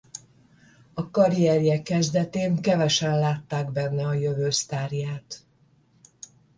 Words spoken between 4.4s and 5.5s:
sztárját.